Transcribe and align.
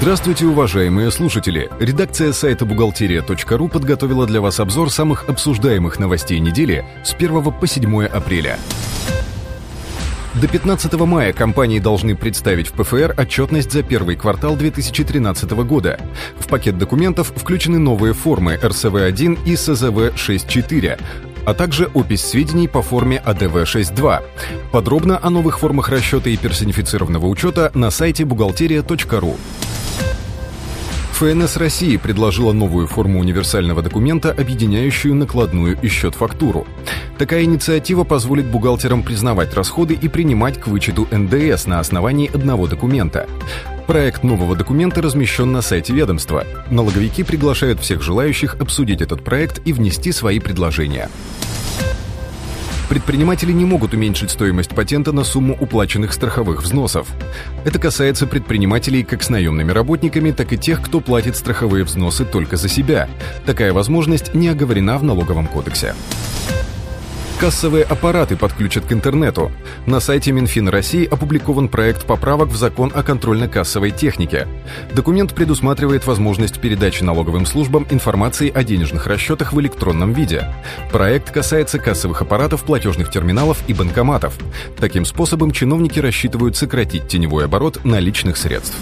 Здравствуйте, 0.00 0.46
уважаемые 0.46 1.10
слушатели! 1.10 1.68
Редакция 1.80 2.32
сайта 2.32 2.64
бухгалтерия.ру 2.64 3.68
подготовила 3.68 4.26
для 4.26 4.40
вас 4.40 4.60
обзор 4.60 4.92
самых 4.92 5.28
обсуждаемых 5.28 5.98
новостей 5.98 6.38
недели 6.38 6.84
с 7.02 7.14
1 7.14 7.42
по 7.52 7.66
7 7.66 8.04
апреля. 8.04 8.60
До 10.34 10.46
15 10.46 10.92
мая 11.00 11.32
компании 11.32 11.80
должны 11.80 12.14
представить 12.14 12.68
в 12.68 12.74
ПФР 12.74 13.16
отчетность 13.18 13.72
за 13.72 13.82
первый 13.82 14.14
квартал 14.14 14.54
2013 14.54 15.50
года. 15.50 15.98
В 16.38 16.46
пакет 16.46 16.78
документов 16.78 17.32
включены 17.34 17.80
новые 17.80 18.14
формы 18.14 18.54
РСВ-1 18.54 19.40
и 19.44 19.54
СЗВ-6.4, 19.54 21.00
а 21.44 21.54
также 21.54 21.86
опись 21.86 22.24
сведений 22.24 22.68
по 22.68 22.82
форме 22.82 23.20
АДВ-6.2. 23.26 24.22
Подробно 24.70 25.18
о 25.20 25.28
новых 25.28 25.58
формах 25.58 25.88
расчета 25.88 26.30
и 26.30 26.36
персонифицированного 26.36 27.26
учета 27.26 27.72
на 27.74 27.90
сайте 27.90 28.24
бухгалтерия.ру. 28.24 29.36
ФНС 31.18 31.56
России 31.56 31.96
предложила 31.96 32.52
новую 32.52 32.86
форму 32.86 33.18
универсального 33.18 33.82
документа, 33.82 34.30
объединяющую 34.30 35.16
накладную 35.16 35.76
и 35.82 35.88
счет-фактуру. 35.88 36.64
Такая 37.18 37.42
инициатива 37.42 38.04
позволит 38.04 38.46
бухгалтерам 38.46 39.02
признавать 39.02 39.52
расходы 39.52 39.94
и 39.94 40.06
принимать 40.06 40.60
к 40.60 40.68
вычету 40.68 41.08
НДС 41.10 41.66
на 41.66 41.80
основании 41.80 42.32
одного 42.32 42.68
документа. 42.68 43.26
Проект 43.88 44.22
нового 44.22 44.54
документа 44.54 45.02
размещен 45.02 45.50
на 45.50 45.60
сайте 45.60 45.92
ведомства. 45.92 46.44
Налоговики 46.70 47.24
приглашают 47.24 47.80
всех 47.80 48.00
желающих 48.00 48.54
обсудить 48.60 49.00
этот 49.00 49.24
проект 49.24 49.60
и 49.66 49.72
внести 49.72 50.12
свои 50.12 50.38
предложения. 50.38 51.10
Предприниматели 52.88 53.52
не 53.52 53.66
могут 53.66 53.92
уменьшить 53.92 54.30
стоимость 54.30 54.70
патента 54.70 55.12
на 55.12 55.22
сумму 55.22 55.56
уплаченных 55.60 56.12
страховых 56.12 56.62
взносов. 56.62 57.08
Это 57.64 57.78
касается 57.78 58.26
предпринимателей 58.26 59.02
как 59.02 59.22
с 59.22 59.28
наемными 59.28 59.72
работниками, 59.72 60.30
так 60.30 60.52
и 60.54 60.58
тех, 60.58 60.80
кто 60.80 61.00
платит 61.00 61.36
страховые 61.36 61.84
взносы 61.84 62.24
только 62.24 62.56
за 62.56 62.68
себя. 62.68 63.08
Такая 63.44 63.74
возможность 63.74 64.34
не 64.34 64.48
оговорена 64.48 64.96
в 64.96 65.04
налоговом 65.04 65.46
кодексе. 65.46 65.94
Кассовые 67.40 67.84
аппараты 67.84 68.36
подключат 68.36 68.84
к 68.86 68.92
интернету. 68.92 69.52
На 69.86 70.00
сайте 70.00 70.32
Минфин 70.32 70.68
России 70.68 71.06
опубликован 71.06 71.68
проект 71.68 72.04
поправок 72.04 72.48
в 72.48 72.56
закон 72.56 72.90
о 72.92 73.04
контрольно-кассовой 73.04 73.92
технике. 73.92 74.48
Документ 74.92 75.32
предусматривает 75.36 76.04
возможность 76.04 76.58
передачи 76.58 77.04
налоговым 77.04 77.46
службам 77.46 77.86
информации 77.90 78.50
о 78.52 78.64
денежных 78.64 79.06
расчетах 79.06 79.52
в 79.52 79.60
электронном 79.60 80.14
виде. 80.14 80.52
Проект 80.90 81.30
касается 81.30 81.78
кассовых 81.78 82.22
аппаратов, 82.22 82.64
платежных 82.64 83.08
терминалов 83.08 83.62
и 83.68 83.72
банкоматов. 83.72 84.36
Таким 84.76 85.04
способом 85.04 85.52
чиновники 85.52 86.00
рассчитывают 86.00 86.56
сократить 86.56 87.06
теневой 87.06 87.44
оборот 87.44 87.84
наличных 87.84 88.36
средств. 88.36 88.74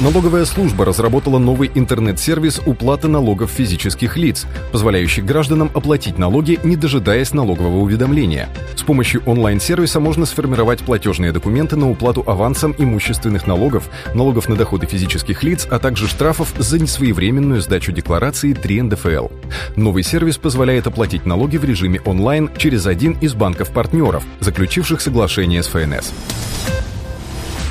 Налоговая 0.00 0.44
служба 0.44 0.84
разработала 0.84 1.38
новый 1.38 1.70
интернет-сервис 1.72 2.60
уплаты 2.66 3.06
налогов 3.06 3.52
физических 3.52 4.16
лиц, 4.16 4.44
позволяющий 4.72 5.22
гражданам 5.22 5.70
оплатить 5.72 6.18
налоги, 6.18 6.58
не 6.64 6.74
дожидаясь 6.74 7.32
налогового 7.32 7.78
уведомления. 7.78 8.48
С 8.74 8.82
помощью 8.82 9.22
онлайн-сервиса 9.24 10.00
можно 10.00 10.26
сформировать 10.26 10.80
платежные 10.80 11.30
документы 11.30 11.76
на 11.76 11.88
уплату 11.88 12.24
авансом 12.26 12.74
имущественных 12.76 13.46
налогов, 13.46 13.88
налогов 14.14 14.48
на 14.48 14.56
доходы 14.56 14.86
физических 14.86 15.44
лиц, 15.44 15.64
а 15.70 15.78
также 15.78 16.08
штрафов 16.08 16.52
за 16.58 16.80
несвоевременную 16.80 17.60
сдачу 17.60 17.92
декларации 17.92 18.52
3 18.52 18.82
НДФЛ. 18.82 19.28
Новый 19.76 20.02
сервис 20.02 20.38
позволяет 20.38 20.88
оплатить 20.88 21.24
налоги 21.24 21.56
в 21.56 21.64
режиме 21.64 22.00
онлайн 22.04 22.50
через 22.56 22.86
один 22.86 23.12
из 23.20 23.34
банков-партнеров, 23.34 24.24
заключивших 24.40 25.00
соглашение 25.00 25.62
с 25.62 25.68
ФНС. 25.68 26.12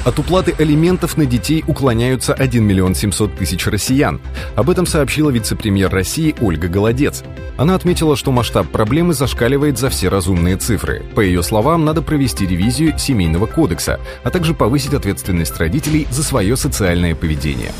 От 0.05 0.19
уплаты 0.19 0.53
алиментов 0.59 1.15
на 1.15 1.25
детей 1.25 1.63
уклоняются 1.65 2.33
1 2.33 2.63
миллион 2.63 2.93
700 2.93 3.37
тысяч 3.37 3.65
россиян. 3.67 4.19
Об 4.55 4.69
этом 4.69 4.85
сообщила 4.85 5.29
вице-премьер 5.29 5.89
России 5.89 6.35
Ольга 6.41 6.67
Голодец. 6.67 7.23
Она 7.55 7.75
отметила, 7.75 8.17
что 8.17 8.31
масштаб 8.31 8.67
проблемы 8.67 9.13
зашкаливает 9.13 9.77
за 9.77 9.89
все 9.89 10.09
разумные 10.09 10.57
цифры. 10.57 11.03
По 11.15 11.21
ее 11.21 11.41
словам, 11.41 11.85
надо 11.85 12.01
провести 12.01 12.45
ревизию 12.45 12.97
семейного 12.97 13.45
кодекса, 13.45 13.99
а 14.23 14.29
также 14.29 14.53
повысить 14.53 14.93
ответственность 14.93 15.57
родителей 15.57 16.07
за 16.11 16.23
свое 16.23 16.57
социальное 16.57 17.15
поведение. 17.15 17.71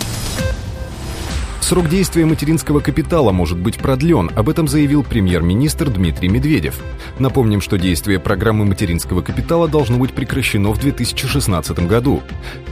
Срок 1.74 1.90
действия 1.90 2.28
материнского 2.28 2.82
капитала 2.82 3.32
может 3.32 3.58
быть 3.58 3.80
продлен, 3.80 4.30
об 4.36 4.48
этом 4.48 4.68
заявил 4.68 5.04
премьер-министр 5.04 5.90
Дмитрий 5.90 6.30
Медведев. 6.30 6.80
Напомним, 7.18 7.62
что 7.62 7.80
действие 7.80 8.20
программы 8.20 8.64
материнского 8.64 9.24
капитала 9.24 9.68
должно 9.68 9.98
быть 9.98 10.14
прекращено 10.14 10.70
в 10.70 10.78
2016 10.78 11.80
году. 11.88 12.22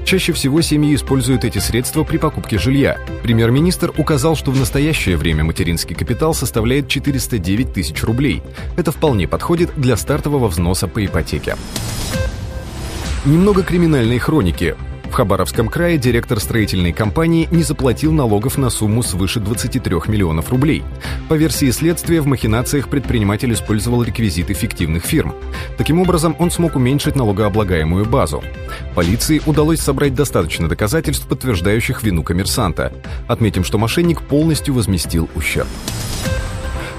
Чаще 0.05 0.33
всего 0.33 0.61
семьи 0.61 0.93
используют 0.93 1.45
эти 1.45 1.57
средства 1.57 2.03
при 2.03 2.17
покупке 2.17 2.59
жилья. 2.59 2.99
Премьер-министр 3.23 3.91
указал, 3.97 4.35
что 4.35 4.51
в 4.51 4.59
настоящее 4.59 5.17
время 5.17 5.43
материнский 5.43 5.95
капитал 5.95 6.35
составляет 6.35 6.87
409 6.87 7.73
тысяч 7.73 8.03
рублей. 8.03 8.43
Это 8.77 8.91
вполне 8.91 9.27
подходит 9.27 9.71
для 9.77 9.97
стартового 9.97 10.47
взноса 10.47 10.87
по 10.87 11.03
ипотеке. 11.03 11.55
Немного 13.25 13.63
криминальной 13.63 14.19
хроники. 14.19 14.75
В 15.11 15.13
Хабаровском 15.13 15.67
крае 15.67 15.97
директор 15.97 16.39
строительной 16.39 16.93
компании 16.93 17.49
не 17.51 17.63
заплатил 17.63 18.13
налогов 18.13 18.57
на 18.57 18.69
сумму 18.69 19.03
свыше 19.03 19.41
23 19.41 19.93
миллионов 20.07 20.49
рублей. 20.49 20.83
По 21.27 21.33
версии 21.33 21.69
следствия, 21.71 22.21
в 22.21 22.27
махинациях 22.27 22.87
предприниматель 22.87 23.51
использовал 23.51 24.03
реквизиты 24.03 24.53
фиктивных 24.53 25.03
фирм. 25.03 25.35
Таким 25.77 25.99
образом, 25.99 26.33
он 26.39 26.49
смог 26.49 26.77
уменьшить 26.77 27.17
налогооблагаемую 27.17 28.05
базу. 28.05 28.41
Полиции 28.95 29.41
удалось 29.45 29.81
собрать 29.81 30.15
достаточно 30.15 30.69
доказательств, 30.69 31.27
подтверждающих 31.27 32.03
вину 32.03 32.23
коммерсанта. 32.23 32.93
Отметим, 33.27 33.65
что 33.65 33.77
мошенник 33.77 34.21
полностью 34.21 34.73
возместил 34.75 35.29
ущерб. 35.35 35.67